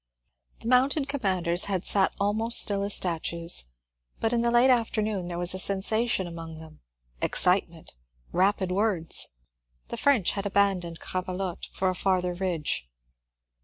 The 0.61 0.67
mounted 0.67 1.07
commanders 1.07 1.65
had 1.65 1.85
sat 1.85 2.11
almost 2.19 2.59
still 2.59 2.81
as 2.81 2.95
statues, 2.95 3.65
but 4.19 4.33
in 4.33 4.41
the 4.41 4.49
late 4.49 4.71
afternoon 4.71 5.27
there 5.27 5.37
was 5.37 5.53
a 5.53 5.59
sensation 5.59 6.25
among 6.25 6.57
them— 6.57 6.79
excitement— 7.21 7.93
rapid 8.31 8.71
words. 8.71 9.27
The 9.89 9.97
French 9.97 10.31
had 10.31 10.47
abandoned 10.47 10.99
Grravelotte 11.01 11.67
for 11.71 11.87
a 11.87 11.93
farther 11.93 12.33
ridge. 12.33 12.89